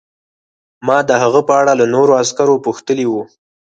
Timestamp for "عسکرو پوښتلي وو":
2.21-3.23